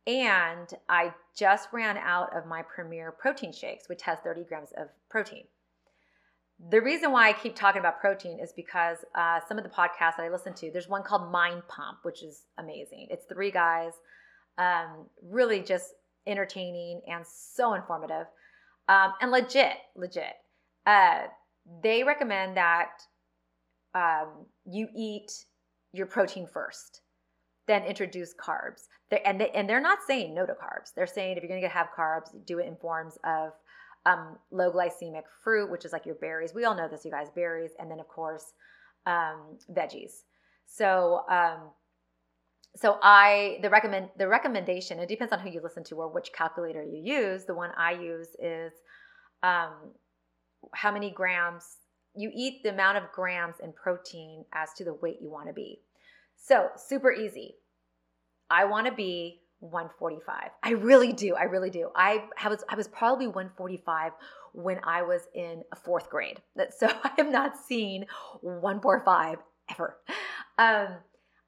[0.06, 4.90] And I just ran out of my Premier protein shakes, which has 30 grams of
[5.10, 5.46] protein.
[6.70, 10.18] The reason why I keep talking about protein is because uh, some of the podcasts
[10.18, 13.08] that I listen to, there's one called Mind Pump, which is amazing.
[13.10, 13.94] It's three guys,
[14.58, 15.94] um, really just
[16.28, 18.28] entertaining and so informative
[18.88, 20.34] um, and legit, legit.
[20.86, 21.24] Uh,
[21.84, 22.92] they recommend that
[23.94, 25.32] um, you eat
[25.94, 27.02] your protein first,
[27.68, 28.84] then introduce carbs.
[29.10, 30.94] They're, and, they, and they're not saying no to carbs.
[30.96, 33.54] They're saying if you're going to have carbs, do it in forms of
[34.06, 36.54] um, low glycemic fruit, which is like your berries.
[36.54, 37.72] We all know this, you guys, berries.
[37.80, 38.54] And then, of course,
[39.06, 40.24] um, veggies.
[40.68, 41.70] So, um,
[42.76, 45.00] so I the recommend the recommendation.
[45.00, 47.46] It depends on who you listen to or which calculator you use.
[47.46, 48.74] The one I use is
[49.44, 49.72] um,
[50.74, 51.78] how many grams
[52.16, 55.54] you eat the amount of grams in protein as to the weight you want to
[55.54, 55.82] be.
[56.38, 57.56] So, super easy.
[58.50, 60.52] I want to be 145.
[60.64, 61.36] I really do.
[61.36, 61.90] I really do.
[61.96, 64.12] I was I was probably 145
[64.54, 66.42] when I was in fourth grade.
[66.78, 68.06] So I have not seen
[68.42, 69.38] 145
[69.72, 69.98] ever.
[70.58, 70.88] Um,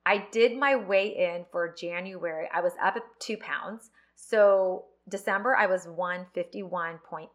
[0.08, 2.48] I did my weigh in for January.
[2.54, 3.90] I was up at two pounds.
[4.16, 7.28] So December, I was 151.8.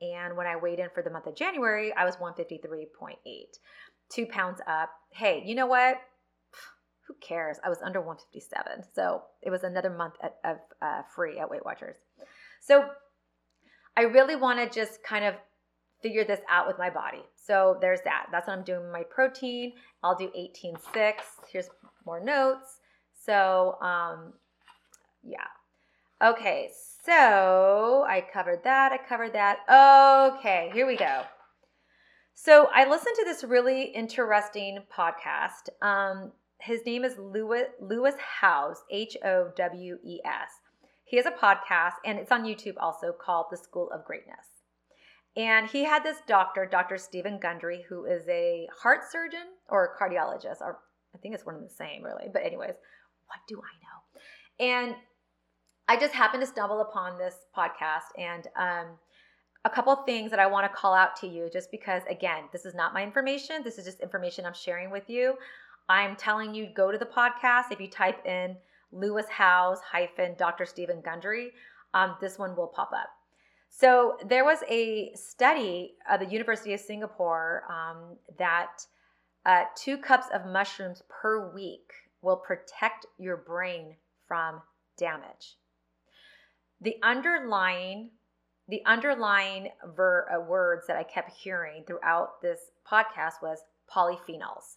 [0.00, 3.14] And when I weighed in for the month of January, I was 153.8.
[4.12, 4.90] Two pounds up.
[5.12, 5.98] Hey, you know what?
[7.06, 7.58] Who cares?
[7.64, 8.86] I was under 157.
[8.92, 11.94] So it was another month of uh, free at Weight Watchers.
[12.60, 12.88] So
[13.96, 15.36] I really want to just kind of
[16.02, 17.22] figure this out with my body.
[17.36, 18.26] So there's that.
[18.32, 19.74] That's what I'm doing with my protein.
[20.02, 21.12] I'll do 18.6.
[21.52, 21.68] Here's
[22.06, 22.78] more notes.
[23.24, 24.34] So, um,
[25.22, 25.46] yeah.
[26.22, 26.70] Okay,
[27.04, 28.92] so I covered that.
[28.92, 29.60] I covered that.
[30.38, 31.22] Okay, here we go.
[32.34, 35.68] So I listened to this really interesting podcast.
[35.82, 40.50] Um, his name is Lewis, Lewis Howes, H O W E S.
[41.04, 44.46] He has a podcast and it's on YouTube also called The School of Greatness.
[45.36, 46.98] And he had this doctor, Dr.
[46.98, 50.80] Steven Gundry, who is a heart surgeon or a cardiologist, or
[51.14, 52.28] I think it's one of the same, really.
[52.32, 52.74] But, anyways,
[53.26, 54.84] what do I know?
[54.84, 54.94] And
[55.88, 58.86] I just happened to stumble upon this podcast and um,
[59.64, 62.64] a couple things that I want to call out to you just because, again, this
[62.64, 63.62] is not my information.
[63.64, 65.34] This is just information I'm sharing with you.
[65.88, 67.72] I'm telling you, go to the podcast.
[67.72, 68.56] If you type in
[68.92, 70.64] Lewis Howes hyphen Dr.
[70.64, 71.50] Steven Gundry,
[71.94, 73.08] um, this one will pop up.
[73.68, 78.86] So there was a study at the University of Singapore um, that
[79.46, 84.60] uh, two cups of mushrooms per week will protect your brain from
[84.98, 85.56] damage.
[86.80, 88.10] The underlying
[88.68, 93.58] the underlying ver, uh, words that I kept hearing throughout this podcast was
[93.92, 94.76] polyphenols.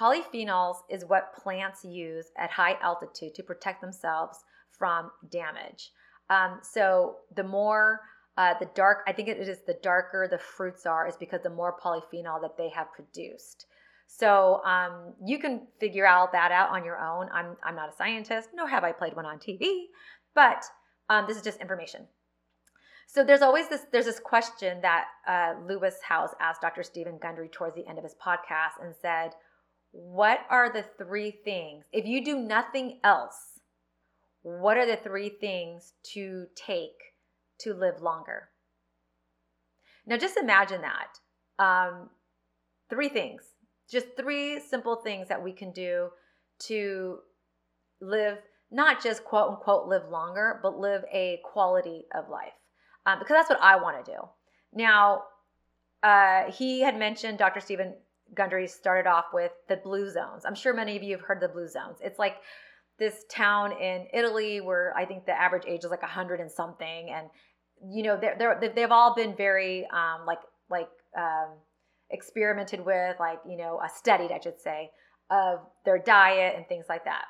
[0.00, 4.38] Polyphenols is what plants use at high altitude to protect themselves
[4.70, 5.90] from damage.
[6.30, 8.00] Um, so the more
[8.36, 11.50] uh, the dark, I think it is the darker the fruits are, is because the
[11.50, 13.66] more polyphenol that they have produced.
[14.06, 17.28] So um, you can figure out that out on your own.
[17.32, 19.84] I'm I'm not a scientist, nor have I played one on TV,
[20.34, 20.64] but
[21.08, 22.06] um, this is just information.
[23.06, 26.82] So there's always this there's this question that uh, Lewis Howes asked Dr.
[26.82, 29.30] Steven Gundry towards the end of his podcast and said,
[29.92, 33.54] "What are the three things if you do nothing else?"
[34.44, 37.13] what are the three things to take
[37.64, 38.48] to live longer?
[40.06, 41.18] Now, just imagine that.
[41.58, 42.10] Um,
[42.90, 43.42] three things,
[43.90, 46.10] just three simple things that we can do
[46.60, 47.18] to
[48.00, 48.38] live,
[48.70, 52.52] not just quote unquote live longer, but live a quality of life.
[53.06, 54.18] Um, because that's what I want to do.
[54.72, 55.24] Now,
[56.02, 57.60] uh, he had mentioned Dr.
[57.60, 57.94] Steven
[58.34, 60.44] Gundry started off with the blue zones.
[60.44, 61.98] I'm sure many of you have heard the blue zones.
[62.00, 62.36] It's like
[62.98, 67.10] this town in Italy where I think the average age is like hundred and something,
[67.10, 67.28] and
[67.90, 71.50] you know they're, they're they've all been very um, like like um,
[72.10, 74.90] experimented with, like you know uh, studied, I should say,
[75.30, 77.24] of their diet and things like that.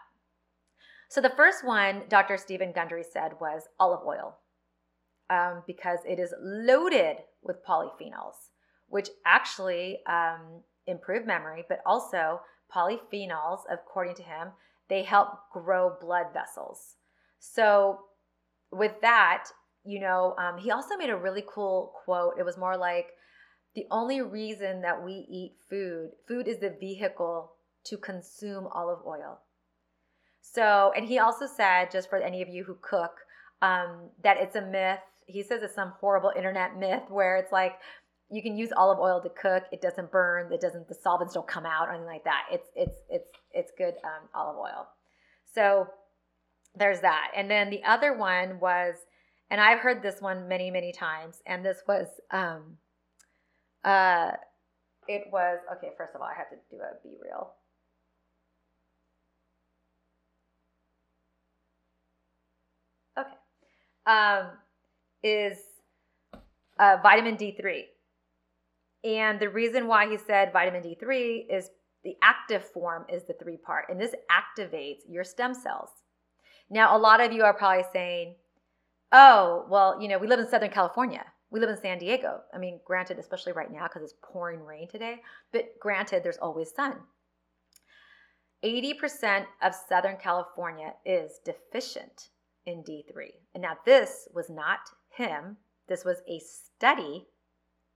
[1.08, 2.36] So the first one Dr.
[2.36, 4.36] Steven Gundry said was olive oil,
[5.30, 8.50] um, because it is loaded with polyphenols,
[8.88, 12.40] which actually um, improve memory, but also
[12.74, 14.48] polyphenols, according to him,
[14.88, 16.96] they help grow blood vessels.
[17.38, 18.00] So,
[18.70, 19.44] with that,
[19.84, 22.34] you know, um, he also made a really cool quote.
[22.38, 23.08] It was more like,
[23.74, 27.52] the only reason that we eat food, food is the vehicle
[27.84, 29.40] to consume olive oil.
[30.40, 33.12] So, and he also said, just for any of you who cook,
[33.62, 35.00] um, that it's a myth.
[35.26, 37.74] He says it's some horrible internet myth where it's like
[38.30, 39.64] you can use olive oil to cook.
[39.72, 40.52] It doesn't burn.
[40.52, 40.86] It doesn't.
[40.86, 42.42] The solvents don't come out or anything like that.
[42.52, 44.86] It's it's it's it's good um, olive oil.
[45.54, 45.88] So
[46.76, 47.30] there's that.
[47.36, 48.94] And then the other one was,
[49.50, 51.42] and I've heard this one many many times.
[51.46, 52.78] And this was, um,
[53.84, 54.32] uh,
[55.08, 55.90] it was okay.
[55.96, 57.48] First of all, I have to do a BeReal.
[63.18, 63.36] Okay.
[64.06, 64.50] Um,
[65.22, 65.58] is
[66.78, 67.84] uh, vitamin D3.
[69.04, 71.70] And the reason why he said vitamin D3 is
[72.04, 75.88] the active form is the three part, and this activates your stem cells.
[76.70, 78.34] Now, a lot of you are probably saying,
[79.12, 81.24] oh, well, you know, we live in Southern California.
[81.50, 82.40] We live in San Diego.
[82.52, 85.20] I mean, granted, especially right now because it's pouring rain today,
[85.52, 86.96] but granted, there's always sun.
[88.64, 92.30] 80% of Southern California is deficient
[92.66, 93.28] in D3.
[93.54, 97.26] And now, this was not him, this was a study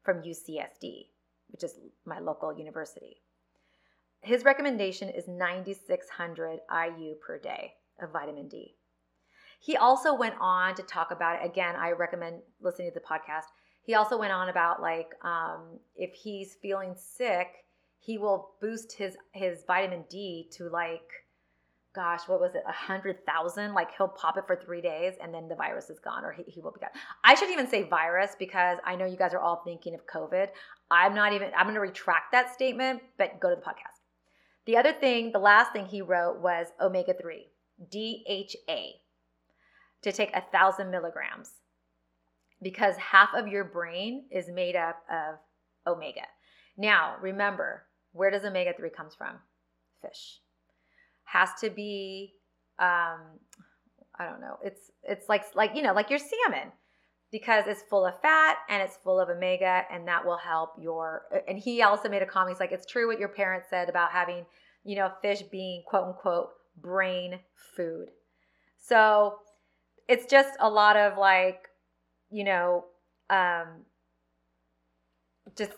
[0.05, 1.07] from UCSD,
[1.51, 3.23] which is my local university.
[4.21, 8.77] His recommendation is 9,600 IU per day of vitamin D.
[9.59, 11.47] He also went on to talk about it.
[11.47, 13.47] Again, I recommend listening to the podcast.
[13.83, 17.64] He also went on about like um, if he's feeling sick,
[17.99, 21.11] he will boost his his vitamin D to like
[21.94, 23.75] gosh, what was it, a hundred thousand?
[23.75, 26.44] Like he'll pop it for three days and then the virus is gone or he,
[26.47, 26.90] he will be gone.
[27.25, 30.49] I should even say virus because I know you guys are all thinking of COVID.
[30.92, 33.99] I'm not even, I'm going to retract that statement, but go to the podcast.
[34.66, 37.49] The other thing, the last thing he wrote was omega 3,
[37.90, 38.83] DHA,
[40.02, 41.50] to take a thousand milligrams.
[42.62, 45.37] because half of your brain is made up of
[45.87, 46.26] omega.
[46.76, 49.37] Now, remember, where does omega 3 comes from?
[50.02, 50.40] Fish.
[51.24, 52.34] Has to be
[52.78, 53.20] um
[54.20, 54.58] I don't know.
[54.64, 56.72] It's it's like like you know, like your salmon
[57.30, 61.22] because it's full of fat and it's full of omega and that will help your
[61.46, 64.11] and he also made a comment he's like it's true what your parents said about
[64.11, 64.46] having
[64.84, 67.38] you know fish being quote unquote brain
[67.76, 68.08] food
[68.78, 69.37] so
[70.09, 71.68] it's just a lot of like
[72.31, 72.85] you know
[73.31, 73.85] um
[75.57, 75.73] just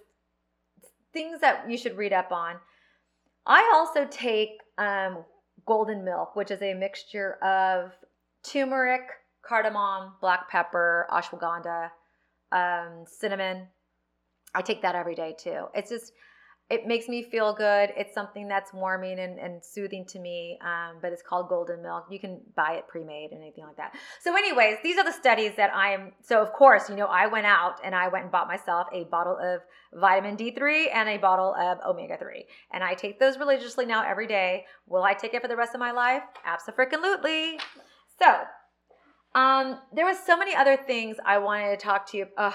[1.13, 2.57] things that you should read up on
[3.47, 5.19] i also take um
[5.67, 7.93] golden milk which is a mixture of
[8.43, 9.03] turmeric
[9.43, 11.91] cardamom, black pepper, ashwagandha,
[12.53, 13.69] um, cinnamon.
[14.55, 15.67] I take that every day too.
[15.75, 16.13] It's just,
[16.71, 17.91] it makes me feel good.
[17.97, 22.07] It's something that's warming and, and soothing to me, um, but it's called golden milk.
[22.11, 23.95] You can buy it pre made and anything like that.
[24.21, 26.13] So, anyways, these are the studies that I am.
[26.23, 29.03] So, of course, you know, I went out and I went and bought myself a
[29.05, 29.63] bottle of
[29.99, 32.47] vitamin D3 and a bottle of omega 3.
[32.73, 34.65] And I take those religiously now every day.
[34.87, 36.23] Will I take it for the rest of my life?
[36.47, 37.59] Absolutely.
[38.23, 38.33] So,
[39.35, 42.27] um, there was so many other things I wanted to talk to you.
[42.39, 42.55] Ugh.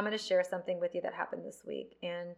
[0.00, 2.34] I'm going to share something with you that happened this week, and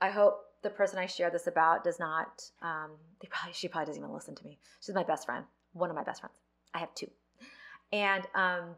[0.00, 2.42] I hope the person I share this about does not.
[2.62, 2.90] Um,
[3.22, 4.58] they probably she probably doesn't even listen to me.
[4.80, 6.34] She's my best friend, one of my best friends.
[6.74, 7.06] I have two,
[7.92, 8.74] and um,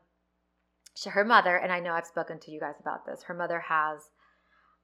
[0.94, 3.22] she, her mother, and I know I've spoken to you guys about this.
[3.22, 4.10] Her mother has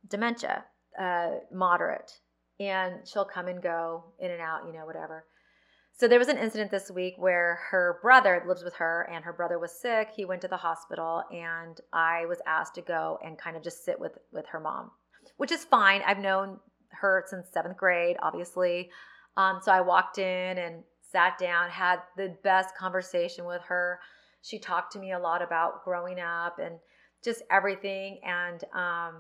[0.09, 0.65] dementia,
[0.99, 2.19] uh, moderate,
[2.59, 5.27] and she'll come and go in and out, you know, whatever.
[5.99, 9.33] So there was an incident this week where her brother lives with her and her
[9.33, 10.11] brother was sick.
[10.15, 13.85] He went to the hospital and I was asked to go and kind of just
[13.85, 14.93] sit with with her mom,
[15.39, 16.03] which is fine.
[16.07, 18.91] I've known her since 7th grade, obviously.
[19.37, 23.99] Um, so I walked in and sat down, had the best conversation with her.
[24.43, 26.77] She talked to me a lot about growing up and
[27.25, 29.15] just everything and um,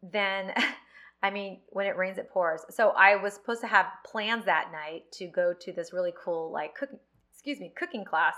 [0.00, 0.52] then
[1.24, 2.60] I mean, when it rains, it pours.
[2.68, 6.52] So I was supposed to have plans that night to go to this really cool,
[6.52, 6.98] like, cooking,
[7.32, 8.34] excuse me, cooking class.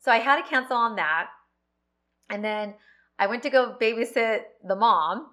[0.00, 1.28] So I had to cancel on that.
[2.28, 2.74] And then
[3.20, 5.28] I went to go babysit the mom.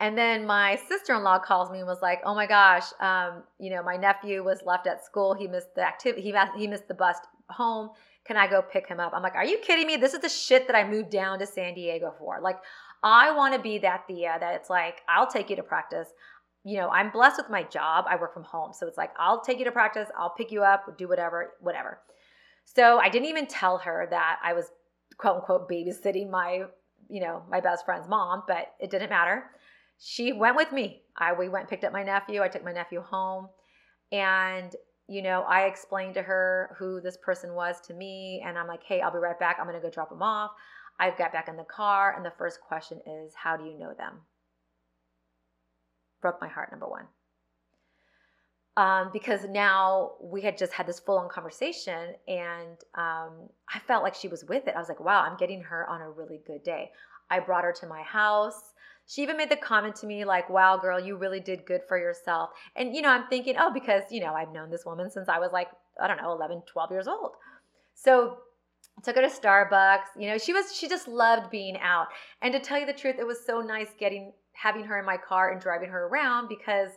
[0.00, 3.44] And then my sister in law calls me and was like, "Oh my gosh, um,
[3.58, 5.32] you know, my nephew was left at school.
[5.32, 6.22] He missed the activity.
[6.22, 7.16] He he missed the bus
[7.48, 7.90] home.
[8.26, 9.96] Can I go pick him up?" I'm like, "Are you kidding me?
[9.96, 12.40] This is the shit that I moved down to San Diego for.
[12.42, 12.58] Like,
[13.02, 16.08] I want to be that tía that it's like, I'll take you to practice.
[16.64, 18.06] You know, I'm blessed with my job.
[18.08, 18.72] I work from home.
[18.72, 20.08] So it's like, I'll take you to practice.
[20.18, 22.00] I'll pick you up, do whatever, whatever.
[22.64, 24.70] So I didn't even tell her that I was
[25.18, 26.64] quote unquote babysitting my,
[27.08, 29.44] you know, my best friend's mom, but it didn't matter.
[29.98, 31.02] She went with me.
[31.16, 32.42] I we went picked up my nephew.
[32.42, 33.48] I took my nephew home
[34.12, 34.74] and
[35.08, 38.82] you know, I explained to her who this person was to me and I'm like,
[38.82, 39.56] "Hey, I'll be right back.
[39.58, 40.50] I'm going to go drop him off."
[40.98, 43.92] I got back in the car, and the first question is, How do you know
[43.96, 44.20] them?
[46.20, 47.06] Broke my heart, number one.
[48.78, 54.02] Um, because now we had just had this full on conversation, and um, I felt
[54.02, 54.74] like she was with it.
[54.74, 56.90] I was like, Wow, I'm getting her on a really good day.
[57.30, 58.74] I brought her to my house.
[59.08, 61.96] She even made the comment to me, like, wow, girl, you really did good for
[61.96, 62.50] yourself.
[62.74, 65.38] And, you know, I'm thinking, oh, because, you know, I've known this woman since I
[65.38, 65.68] was like,
[66.00, 67.32] I don't know, 11, 12 years old.
[67.94, 68.38] So
[69.02, 70.18] took her to Starbucks.
[70.18, 72.06] You know, she was she just loved being out.
[72.42, 75.16] And to tell you the truth, it was so nice getting having her in my
[75.16, 76.90] car and driving her around because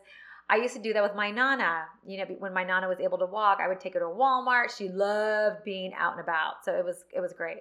[0.49, 1.83] I used to do that with my nana.
[2.05, 4.75] You know, when my nana was able to walk, I would take her to Walmart.
[4.75, 6.63] She loved being out and about.
[6.63, 7.59] So it was it was great.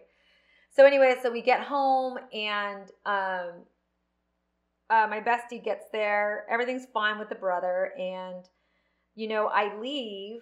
[0.70, 3.64] So anyway, so we get home and um
[4.90, 6.46] uh, my bestie gets there.
[6.50, 8.44] Everything's fine with the brother and
[9.14, 10.40] you know, I leave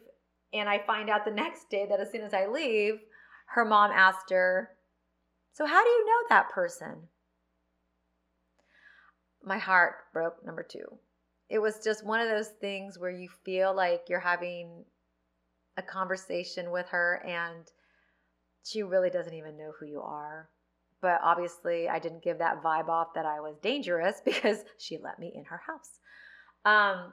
[0.53, 3.01] and I find out the next day that as soon as I leave,
[3.47, 4.71] her mom asked her,
[5.53, 7.09] So, how do you know that person?
[9.43, 10.99] My heart broke, number two.
[11.49, 14.85] It was just one of those things where you feel like you're having
[15.77, 17.71] a conversation with her and
[18.65, 20.49] she really doesn't even know who you are.
[21.01, 25.19] But obviously, I didn't give that vibe off that I was dangerous because she let
[25.19, 26.01] me in her house.
[26.65, 27.13] Um,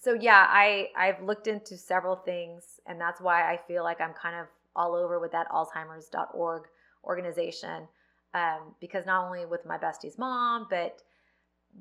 [0.00, 4.14] so yeah, I I've looked into several things, and that's why I feel like I'm
[4.14, 6.62] kind of all over with that Alzheimer's.org
[7.04, 7.88] organization
[8.34, 11.02] um, because not only with my bestie's mom, but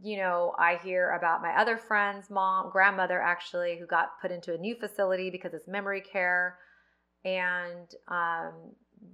[0.01, 4.53] you know, I hear about my other friend's mom, grandmother actually, who got put into
[4.53, 6.57] a new facility because it's memory care.
[7.25, 8.53] And, um,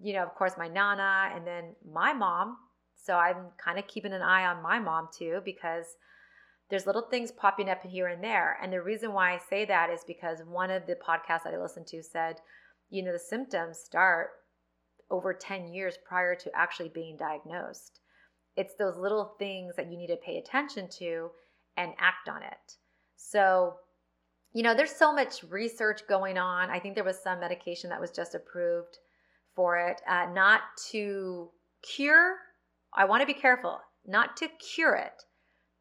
[0.02, 2.58] you know, of course, my nana and then my mom.
[2.96, 5.86] So I'm kind of keeping an eye on my mom too because
[6.70, 8.58] there's little things popping up here and there.
[8.62, 11.58] And the reason why I say that is because one of the podcasts that I
[11.58, 12.36] listened to said,
[12.90, 14.30] you know, the symptoms start
[15.10, 18.00] over 10 years prior to actually being diagnosed.
[18.56, 21.30] It's those little things that you need to pay attention to
[21.78, 22.78] and act on it.
[23.16, 23.76] So,
[24.54, 26.70] you know, there's so much research going on.
[26.70, 28.98] I think there was some medication that was just approved
[29.56, 30.62] for it, uh, not
[30.92, 31.50] to
[31.82, 32.36] cure.
[32.94, 35.24] I want to be careful, not to cure it,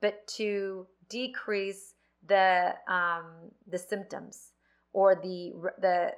[0.01, 1.95] but to decrease
[2.27, 4.53] the um, the symptoms
[4.93, 6.11] or the the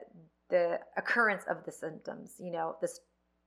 [0.50, 2.34] the occurrence of the symptoms.
[2.38, 2.88] You know, the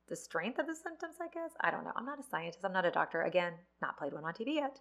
[0.08, 1.16] the strength of the symptoms.
[1.20, 1.92] I guess I don't know.
[1.96, 2.64] I'm not a scientist.
[2.64, 3.22] I'm not a doctor.
[3.22, 4.80] Again, not played one on TV yet.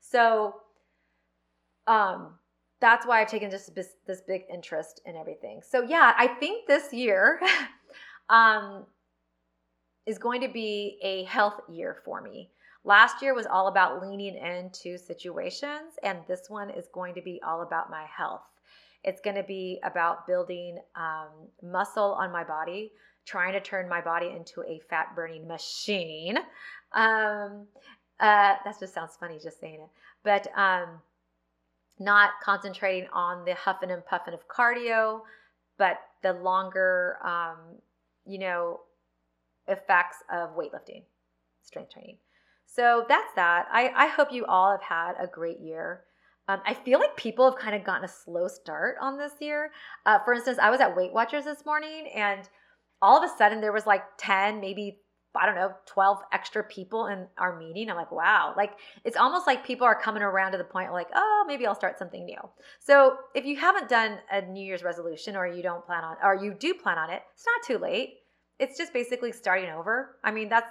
[0.00, 0.54] So,
[1.86, 2.34] um,
[2.80, 5.60] that's why I've taken just this, this big interest in everything.
[5.68, 7.40] So yeah, I think this year
[8.28, 8.86] um,
[10.06, 12.50] is going to be a health year for me.
[12.84, 17.40] Last year was all about leaning into situations, and this one is going to be
[17.44, 18.42] all about my health.
[19.04, 22.92] It's going to be about building um, muscle on my body,
[23.24, 26.38] trying to turn my body into a fat burning machine.
[26.92, 27.66] Um,
[28.20, 29.88] uh, that just sounds funny just saying it,
[30.24, 31.00] but um,
[31.98, 35.20] not concentrating on the huffing and puffing of cardio,
[35.76, 37.58] but the longer, um,
[38.26, 38.80] you know,
[39.68, 41.02] effects of weightlifting,
[41.62, 42.16] strength training.
[42.66, 43.66] So that's that.
[43.72, 46.02] I, I hope you all have had a great year.
[46.48, 49.70] Um, I feel like people have kind of gotten a slow start on this year.
[50.06, 52.48] Uh, for instance, I was at Weight Watchers this morning and
[53.02, 54.98] all of a sudden there was like 10, maybe
[55.36, 57.90] I don't know, 12 extra people in our meeting.
[57.90, 58.54] I'm like, wow.
[58.56, 58.72] Like,
[59.04, 61.98] it's almost like people are coming around to the point like, oh, maybe I'll start
[61.98, 62.40] something new.
[62.80, 66.34] So, if you haven't done a New Year's resolution or you don't plan on, or
[66.42, 68.14] you do plan on it, it's not too late.
[68.58, 70.16] It's just basically starting over.
[70.24, 70.70] I mean, that's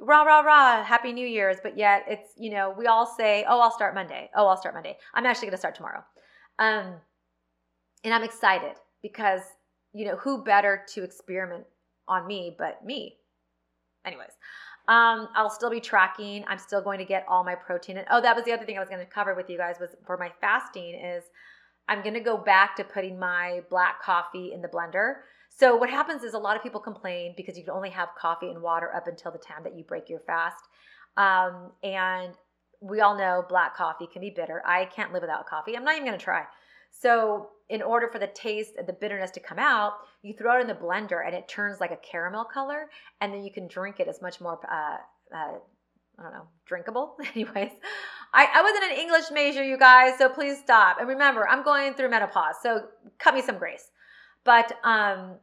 [0.00, 1.58] rah, rah, rah, happy New Year's.
[1.62, 4.30] But yet, it's, you know, we all say, oh, I'll start Monday.
[4.34, 4.96] Oh, I'll start Monday.
[5.14, 6.02] I'm actually going to start tomorrow.
[6.58, 6.94] Um,
[8.04, 9.42] and I'm excited because,
[9.92, 11.64] you know, who better to experiment
[12.08, 13.16] on me but me?
[14.04, 14.30] anyways,
[14.88, 16.44] um, I'll still be tracking.
[16.48, 17.98] I'm still going to get all my protein.
[17.98, 19.76] And oh, that was the other thing I was going to cover with you guys
[19.80, 21.24] was for my fasting is
[21.88, 25.16] I'm going to go back to putting my black coffee in the blender.
[25.56, 28.48] So what happens is a lot of people complain because you can only have coffee
[28.48, 30.64] and water up until the time that you break your fast.
[31.16, 32.34] Um, and
[32.80, 34.62] we all know black coffee can be bitter.
[34.64, 35.76] I can't live without coffee.
[35.76, 36.44] I'm not even going to try.
[36.92, 39.92] So, in order for the taste, and the bitterness to come out,
[40.22, 42.88] you throw it in the blender and it turns like a caramel color,
[43.20, 44.58] and then you can drink it as much more.
[44.68, 44.96] Uh,
[45.34, 45.58] uh,
[46.18, 47.16] I don't know, drinkable.
[47.34, 47.70] Anyways,
[48.34, 50.98] I, I wasn't an English major, you guys, so please stop.
[50.98, 52.88] And remember, I'm going through menopause, so
[53.18, 53.89] cut me some grace.
[54.44, 55.36] But um,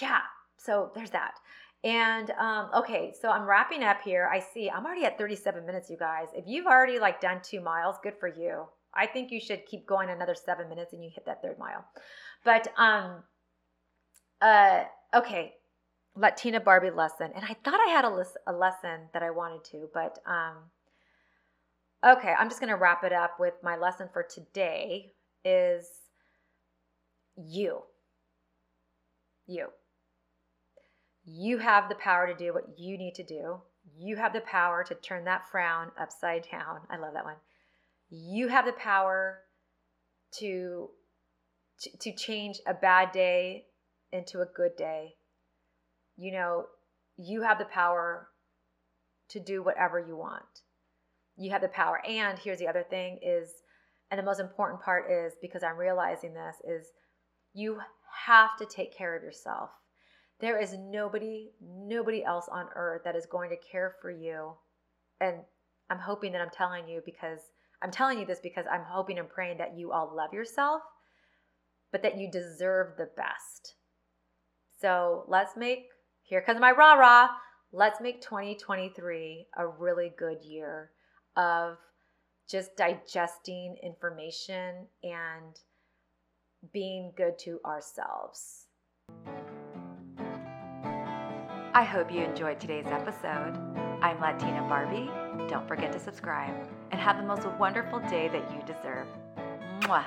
[0.00, 0.20] yeah,
[0.56, 1.34] so there's that.
[1.82, 4.28] And um, okay, so I'm wrapping up here.
[4.32, 6.28] I see I'm already at 37 minutes, you guys.
[6.34, 8.64] If you've already like done two miles, good for you.
[8.94, 11.84] I think you should keep going another seven minutes and you hit that third mile.
[12.44, 13.22] But um,
[14.40, 15.54] uh, okay,
[16.16, 19.64] Latina Barbie lesson, and I thought I had a, list, a lesson that I wanted
[19.72, 20.56] to, but um,
[22.16, 25.12] okay, I'm just gonna wrap it up with my lesson for today
[25.44, 25.86] is
[27.36, 27.82] you,
[29.46, 29.68] you.
[31.24, 33.60] You have the power to do what you need to do.
[33.96, 36.80] You have the power to turn that frown upside down.
[36.90, 37.36] I love that one
[38.10, 39.40] you have the power
[40.38, 40.88] to,
[42.00, 43.64] to, change a bad day
[44.12, 45.14] into a good day.
[46.16, 46.66] You know,
[47.16, 48.28] you have the power
[49.30, 50.44] to do whatever you want.
[51.36, 52.00] You have the power.
[52.06, 53.50] And here's the other thing is,
[54.10, 56.88] and the most important part is because I'm realizing this is
[57.52, 57.80] you
[58.26, 59.70] have to take care of yourself.
[60.40, 64.52] There is nobody, nobody else on earth that is going to care for you.
[65.20, 65.36] And
[65.90, 67.40] I'm hoping that I'm telling you because
[67.82, 70.82] I'm telling you this because I'm hoping and praying that you all love yourself,
[71.92, 73.74] but that you deserve the best.
[74.80, 75.86] So let's make,
[76.22, 77.28] here comes my rah rah,
[77.72, 80.90] let's make 2023 a really good year
[81.36, 81.76] of
[82.48, 85.58] just digesting information and
[86.72, 88.66] being good to ourselves.
[91.76, 93.58] I hope you enjoyed today's episode.
[94.00, 95.10] I'm Latina Barbie.
[95.48, 96.54] Don't forget to subscribe
[96.92, 99.06] and have the most wonderful day that you deserve.
[99.80, 100.04] Mwah.